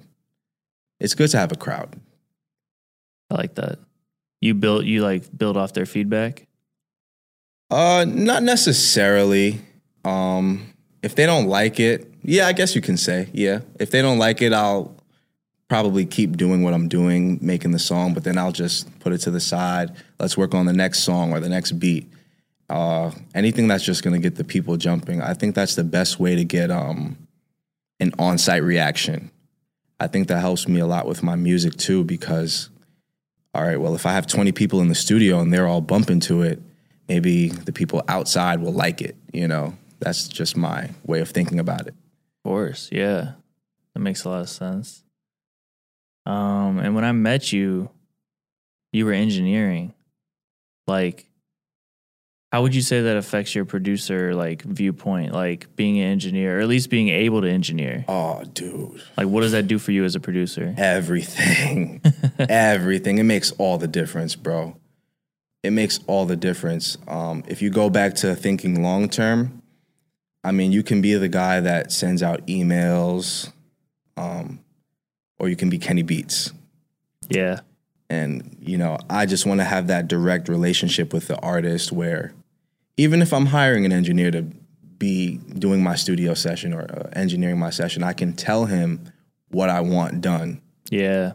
It's 0.99 1.15
good 1.15 1.31
to 1.31 1.37
have 1.37 1.51
a 1.51 1.55
crowd. 1.55 1.99
I 3.31 3.35
like 3.35 3.55
that. 3.55 3.79
You 4.41 4.53
build 4.53 4.85
you 4.85 5.01
like 5.01 5.35
build 5.35 5.57
off 5.57 5.73
their 5.73 5.85
feedback? 5.85 6.45
Uh, 7.69 8.05
not 8.07 8.43
necessarily. 8.43 9.61
Um, 10.05 10.73
if 11.03 11.15
they 11.15 11.25
don't 11.25 11.47
like 11.47 11.79
it, 11.79 12.11
yeah, 12.23 12.47
I 12.47 12.53
guess 12.53 12.75
you 12.75 12.81
can 12.81 12.97
say, 12.97 13.29
yeah. 13.33 13.61
If 13.79 13.91
they 13.91 14.01
don't 14.01 14.17
like 14.17 14.41
it, 14.41 14.53
I'll 14.53 14.95
probably 15.67 16.05
keep 16.05 16.37
doing 16.37 16.63
what 16.63 16.73
I'm 16.73 16.87
doing, 16.87 17.39
making 17.41 17.71
the 17.71 17.79
song, 17.79 18.13
but 18.13 18.23
then 18.23 18.37
I'll 18.37 18.53
just 18.53 18.99
put 18.99 19.11
it 19.11 19.19
to 19.19 19.31
the 19.31 19.39
side. 19.39 19.91
Let's 20.19 20.37
work 20.37 20.53
on 20.53 20.65
the 20.65 20.73
next 20.73 20.99
song 20.99 21.33
or 21.33 21.39
the 21.39 21.49
next 21.49 21.73
beat. 21.73 22.09
Uh, 22.69 23.11
anything 23.33 23.67
that's 23.67 23.83
just 23.83 24.03
gonna 24.03 24.19
get 24.19 24.35
the 24.35 24.43
people 24.43 24.77
jumping. 24.77 25.21
I 25.21 25.33
think 25.33 25.55
that's 25.55 25.75
the 25.75 25.83
best 25.83 26.19
way 26.19 26.35
to 26.35 26.43
get 26.43 26.69
um, 26.69 27.27
an 27.99 28.13
on-site 28.19 28.63
reaction. 28.63 29.31
I 29.99 30.07
think 30.07 30.27
that 30.27 30.39
helps 30.39 30.67
me 30.67 30.79
a 30.79 30.85
lot 30.85 31.07
with 31.07 31.23
my 31.23 31.35
music 31.35 31.75
too, 31.75 32.03
because 32.03 32.69
all 33.53 33.63
right, 33.63 33.79
well, 33.79 33.95
if 33.95 34.05
I 34.05 34.11
have 34.11 34.27
20 34.27 34.51
people 34.51 34.81
in 34.81 34.87
the 34.87 34.95
studio 34.95 35.39
and 35.39 35.51
they're 35.51 35.65
all 35.67 35.81
bumping 35.81 36.19
to 36.21 36.43
it, 36.43 36.61
maybe 37.07 37.49
the 37.49 37.71
people 37.71 38.03
outside 38.07 38.61
will 38.61 38.73
like 38.73 39.01
it. 39.01 39.15
You 39.33 39.47
know, 39.47 39.73
that's 39.99 40.27
just 40.27 40.55
my 40.55 40.91
way 41.05 41.21
of 41.21 41.29
thinking 41.29 41.59
about 41.59 41.87
it. 41.87 41.95
Of 41.95 42.43
course, 42.43 42.89
yeah. 42.91 43.31
That 43.93 43.99
makes 44.01 44.25
a 44.25 44.29
lot 44.29 44.41
of 44.41 44.49
sense. 44.49 45.03
Um, 46.27 46.77
and 46.77 46.93
when 46.93 47.03
I 47.03 47.13
met 47.13 47.51
you, 47.51 47.89
you 48.91 49.05
were 49.05 49.13
engineering. 49.13 49.93
Like, 50.85 51.27
how 52.57 52.63
would 52.63 52.73
you 52.73 52.81
say 52.81 53.01
that 53.01 53.15
affects 53.17 53.53
your 53.53 53.65
producer 53.65 54.33
like 54.33 54.63
viewpoint, 54.63 55.31
like 55.31 55.75
being 55.75 55.99
an 55.99 56.05
engineer, 56.11 56.57
or 56.57 56.61
at 56.61 56.67
least 56.67 56.89
being 56.89 57.09
able 57.09 57.39
to 57.41 57.47
engineer? 57.47 58.03
Oh, 58.07 58.43
dude, 58.51 58.99
Like, 59.15 59.27
what 59.27 59.41
does 59.41 59.51
that 59.51 59.67
do 59.67 59.77
for 59.77 59.91
you 59.91 60.03
as 60.05 60.15
a 60.15 60.19
producer? 60.19 60.73
everything, 60.75 62.01
everything. 62.39 63.19
It 63.19 63.25
makes 63.25 63.51
all 63.59 63.77
the 63.77 63.87
difference, 63.87 64.35
bro. 64.35 64.75
It 65.61 65.69
makes 65.69 65.99
all 66.07 66.25
the 66.25 66.35
difference. 66.35 66.97
Um, 67.07 67.43
if 67.47 67.61
you 67.61 67.69
go 67.69 67.91
back 67.91 68.15
to 68.15 68.33
thinking 68.35 68.81
long 68.81 69.07
term, 69.07 69.61
I 70.43 70.51
mean, 70.51 70.71
you 70.71 70.81
can 70.81 70.99
be 70.99 71.13
the 71.13 71.29
guy 71.29 71.59
that 71.59 71.91
sends 71.91 72.23
out 72.23 72.47
emails, 72.47 73.51
um, 74.15 74.61
or 75.37 75.47
you 75.47 75.55
can 75.55 75.69
be 75.69 75.77
Kenny 75.77 76.01
Beats. 76.01 76.53
Yeah, 77.29 77.59
And, 78.09 78.57
you 78.59 78.79
know, 78.79 78.97
I 79.11 79.27
just 79.27 79.45
want 79.45 79.59
to 79.59 79.63
have 79.63 79.85
that 79.89 80.07
direct 80.07 80.49
relationship 80.49 81.13
with 81.13 81.27
the 81.27 81.37
artist 81.41 81.91
where 81.91 82.33
even 82.97 83.21
if 83.21 83.31
I'm 83.31 83.45
hiring 83.45 83.85
an 83.85 83.93
engineer 83.93 84.31
to 84.31 84.41
be 84.97 85.37
doing 85.37 85.83
my 85.83 85.95
studio 85.95 86.33
session 86.33 86.73
or 86.73 86.81
uh, 86.81 87.09
engineering 87.13 87.59
my 87.59 87.69
session, 87.69 88.03
I 88.03 88.13
can 88.13 88.33
tell 88.33 88.65
him 88.65 89.11
what 89.49 89.69
I 89.69 89.81
want 89.81 90.21
done. 90.21 90.61
yeah, 90.89 91.33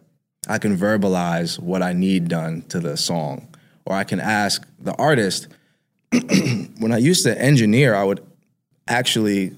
I 0.49 0.59
can 0.59 0.77
verbalize 0.77 1.59
what 1.59 1.83
I 1.83 1.93
need 1.93 2.29
done 2.29 2.63
to 2.63 2.81
the 2.81 2.97
song. 2.97 3.49
Or 3.85 3.95
I 3.95 4.05
can 4.05 4.21
ask 4.21 4.67
the 4.81 4.95
artist, 4.97 5.49
when 6.79 6.93
I 6.93 6.99
used 6.99 7.25
to 7.25 7.41
engineer, 7.41 7.95
I 7.95 8.05
would 8.05 8.25
actually, 8.89 9.57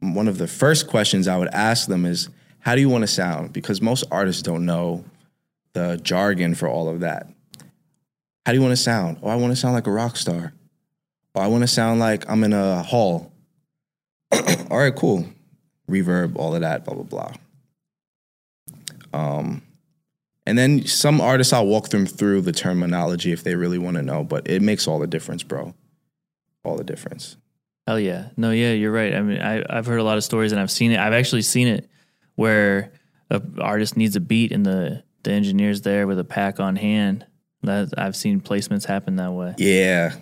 one 0.00 0.28
of 0.28 0.38
the 0.38 0.46
first 0.46 0.88
questions 0.88 1.26
I 1.26 1.36
would 1.38 1.48
ask 1.48 1.88
them 1.88 2.04
is, 2.04 2.28
how 2.60 2.74
do 2.74 2.80
you 2.80 2.88
want 2.88 3.02
to 3.02 3.08
sound? 3.08 3.52
Because 3.52 3.80
most 3.80 4.04
artists 4.10 4.42
don't 4.42 4.66
know 4.66 5.04
the 5.72 5.98
jargon 6.02 6.54
for 6.54 6.68
all 6.68 6.88
of 6.88 7.00
that. 7.00 7.28
How 8.44 8.52
do 8.52 8.58
you 8.58 8.62
want 8.62 8.72
to 8.72 8.82
sound? 8.82 9.18
Oh, 9.22 9.28
I 9.28 9.36
want 9.36 9.52
to 9.52 9.56
sound 9.56 9.74
like 9.74 9.86
a 9.86 9.92
rock 9.92 10.16
star. 10.16 10.52
Oh, 11.36 11.40
I 11.42 11.48
want 11.48 11.62
to 11.62 11.68
sound 11.68 12.00
like 12.00 12.28
I'm 12.30 12.42
in 12.44 12.54
a 12.54 12.82
hall. 12.82 13.30
all 14.32 14.78
right, 14.78 14.96
cool. 14.96 15.26
Reverb, 15.88 16.34
all 16.36 16.54
of 16.54 16.62
that, 16.62 16.84
blah, 16.86 16.94
blah, 16.94 17.02
blah. 17.04 17.32
Um, 19.12 19.62
and 20.46 20.56
then 20.56 20.86
some 20.86 21.20
artists, 21.20 21.52
I'll 21.52 21.66
walk 21.66 21.90
them 21.90 22.06
through 22.06 22.40
the 22.40 22.52
terminology 22.52 23.32
if 23.32 23.44
they 23.44 23.54
really 23.54 23.76
want 23.76 23.96
to 23.98 24.02
know, 24.02 24.24
but 24.24 24.48
it 24.48 24.62
makes 24.62 24.88
all 24.88 24.98
the 24.98 25.06
difference, 25.06 25.42
bro. 25.42 25.74
All 26.64 26.76
the 26.76 26.84
difference. 26.84 27.36
hell 27.86 28.00
yeah. 28.00 28.30
No, 28.38 28.50
yeah, 28.50 28.72
you're 28.72 28.90
right. 28.90 29.14
I 29.14 29.20
mean, 29.20 29.40
I, 29.40 29.62
I've 29.68 29.86
heard 29.86 30.00
a 30.00 30.04
lot 30.04 30.16
of 30.16 30.24
stories, 30.24 30.52
and 30.52 30.60
I've 30.60 30.70
seen 30.70 30.92
it. 30.92 30.98
I've 30.98 31.12
actually 31.12 31.42
seen 31.42 31.68
it 31.68 31.88
where 32.36 32.92
a 33.30 33.42
artist 33.60 33.96
needs 33.96 34.16
a 34.16 34.20
beat, 34.20 34.52
and 34.52 34.64
the 34.64 35.04
the 35.22 35.32
engineer's 35.32 35.82
there 35.82 36.06
with 36.06 36.18
a 36.18 36.24
pack 36.24 36.60
on 36.60 36.76
hand. 36.76 37.26
That 37.62 37.94
I've 37.98 38.16
seen 38.16 38.40
placements 38.40 38.86
happen 38.86 39.16
that 39.16 39.32
way. 39.32 39.54
Yeah, 39.58 40.14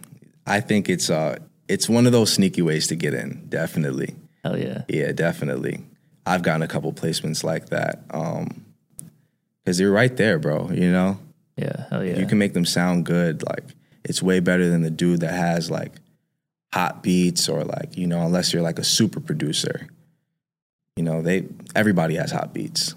I 0.46 0.60
think 0.60 0.88
it's 0.88 1.10
uh, 1.10 1.38
it's 1.68 1.88
one 1.88 2.06
of 2.06 2.12
those 2.12 2.32
sneaky 2.32 2.62
ways 2.62 2.86
to 2.88 2.96
get 2.96 3.14
in. 3.14 3.46
Definitely. 3.48 4.14
Hell 4.44 4.58
yeah. 4.58 4.82
Yeah, 4.88 5.12
definitely. 5.12 5.84
I've 6.26 6.42
gotten 6.42 6.62
a 6.62 6.68
couple 6.68 6.92
placements 6.92 7.42
like 7.44 7.70
that. 7.70 8.02
Um, 8.10 8.64
because 9.64 9.80
you're 9.80 9.92
right 9.92 10.14
there, 10.16 10.38
bro. 10.38 10.70
You 10.70 10.90
know, 10.92 11.18
Yeah, 11.56 11.86
hell 11.88 12.04
yeah. 12.04 12.18
you 12.18 12.26
can 12.26 12.36
make 12.38 12.52
them 12.52 12.66
sound 12.66 13.06
good. 13.06 13.42
Like 13.42 13.64
it's 14.04 14.22
way 14.22 14.40
better 14.40 14.68
than 14.68 14.82
the 14.82 14.90
dude 14.90 15.20
that 15.20 15.32
has 15.32 15.70
like 15.70 15.92
hot 16.74 17.02
beats 17.02 17.48
or 17.48 17.64
like 17.64 17.96
you 17.96 18.06
know, 18.06 18.20
unless 18.26 18.52
you're 18.52 18.62
like 18.62 18.78
a 18.78 18.84
super 18.84 19.20
producer. 19.20 19.88
You 20.96 21.04
know, 21.04 21.22
they 21.22 21.46
everybody 21.74 22.16
has 22.16 22.30
hot 22.30 22.52
beats. 22.52 22.94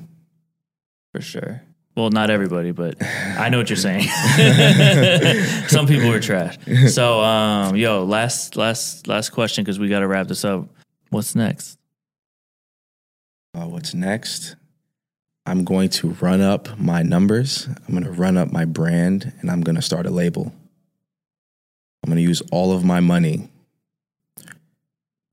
for 1.14 1.22
sure. 1.22 1.62
Well, 1.98 2.12
not 2.12 2.30
everybody, 2.30 2.70
but 2.70 2.96
I 3.02 3.50
know 3.50 3.58
what 3.58 3.72
you're 3.72 3.76
saying. 3.76 4.04
Some 5.68 5.88
people 5.88 6.12
are 6.12 6.20
trash. 6.20 6.56
So, 6.90 7.22
um, 7.22 7.76
yo, 7.76 8.04
last 8.04 8.56
last 8.56 9.08
last 9.08 9.32
question 9.32 9.64
because 9.64 9.80
we 9.80 9.90
got 9.90 10.02
to 10.02 10.08
wrap 10.08 10.28
this 10.28 10.46
up. 10.46 10.68
What's 11.10 11.34
next? 11.34 11.80
Uh, 13.56 13.66
what's 13.66 13.96
next? 13.96 14.58
I'm 15.48 15.64
going 15.64 15.90
to 15.90 16.10
run 16.10 16.40
up 16.40 16.78
my 16.78 17.02
numbers. 17.02 17.68
I'm 17.68 17.96
going 17.96 18.04
to 18.04 18.12
run 18.12 18.38
up 18.38 18.52
my 18.52 18.66
brand, 18.66 19.34
and 19.42 19.50
I'm 19.50 19.62
going 19.62 19.76
to 19.76 19.82
start 19.82 20.06
a 20.06 20.12
label. 20.12 20.54
I'm 22.04 22.12
going 22.12 22.18
to 22.18 22.22
use 22.22 22.44
all 22.52 22.74
of 22.74 22.86
my 22.86 23.00
money 23.00 23.50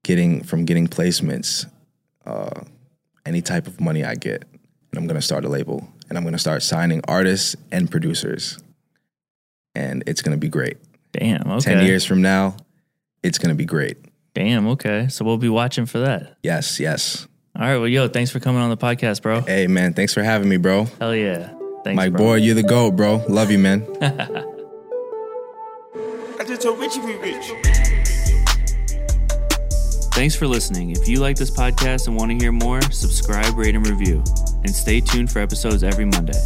getting 0.02 0.42
from 0.42 0.64
getting 0.64 0.88
placements, 0.88 1.70
uh, 2.24 2.62
any 3.26 3.42
type 3.42 3.66
of 3.66 3.82
money 3.82 4.02
I 4.02 4.14
get, 4.14 4.44
and 4.44 4.96
I'm 4.96 5.06
going 5.06 5.20
to 5.20 5.22
start 5.22 5.44
a 5.44 5.50
label. 5.50 5.86
And 6.08 6.18
I'm 6.18 6.24
going 6.24 6.34
to 6.34 6.38
start 6.38 6.62
signing 6.62 7.00
artists 7.08 7.56
and 7.72 7.90
producers, 7.90 8.58
and 9.74 10.04
it's 10.06 10.20
going 10.22 10.36
to 10.36 10.40
be 10.40 10.48
great. 10.48 10.76
Damn. 11.12 11.50
Okay. 11.50 11.74
Ten 11.74 11.86
years 11.86 12.04
from 12.04 12.20
now, 12.22 12.56
it's 13.22 13.38
going 13.38 13.48
to 13.50 13.54
be 13.54 13.64
great. 13.64 13.96
Damn. 14.34 14.66
Okay. 14.68 15.08
So 15.08 15.24
we'll 15.24 15.38
be 15.38 15.48
watching 15.48 15.86
for 15.86 16.00
that. 16.00 16.36
Yes, 16.42 16.78
yes. 16.80 17.26
All 17.56 17.62
right. 17.62 17.76
Well, 17.78 17.88
yo, 17.88 18.08
thanks 18.08 18.30
for 18.30 18.40
coming 18.40 18.60
on 18.60 18.68
the 18.70 18.76
podcast, 18.76 19.22
bro. 19.22 19.40
Hey, 19.42 19.66
man, 19.66 19.94
thanks 19.94 20.12
for 20.12 20.22
having 20.22 20.48
me, 20.48 20.56
bro. 20.56 20.84
Hell 21.00 21.14
yeah. 21.14 21.54
Thanks, 21.84 21.96
My 21.96 22.08
bro. 22.08 22.18
boy, 22.18 22.34
you're 22.36 22.54
the 22.54 22.62
GOAT, 22.62 22.96
bro. 22.96 23.24
Love 23.28 23.50
you, 23.50 23.58
man. 23.58 23.86
I 26.40 26.44
just 26.46 26.62
told 26.62 26.78
Richie 26.80 27.00
we 27.00 27.14
rich. 27.16 27.52
Thanks 30.14 30.34
for 30.34 30.46
listening. 30.46 30.90
If 30.90 31.08
you 31.08 31.18
like 31.20 31.36
this 31.36 31.50
podcast 31.50 32.06
and 32.08 32.16
want 32.16 32.30
to 32.30 32.36
hear 32.36 32.52
more, 32.52 32.80
subscribe, 32.82 33.56
rate, 33.56 33.74
and 33.74 33.86
review. 33.86 34.22
And 34.64 34.74
stay 34.74 35.00
tuned 35.00 35.30
for 35.30 35.40
episodes 35.40 35.84
every 35.84 36.06
Monday. 36.06 36.40